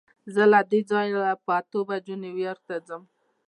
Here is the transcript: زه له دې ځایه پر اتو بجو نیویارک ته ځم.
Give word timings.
زه 0.33 0.43
له 0.51 0.59
دې 0.71 0.79
ځایه 0.91 1.31
پر 1.45 1.51
اتو 1.59 1.79
بجو 1.87 2.15
نیویارک 2.23 2.61
ته 2.69 2.75
ځم. 2.87 3.03